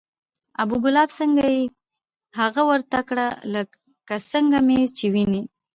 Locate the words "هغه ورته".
2.39-2.99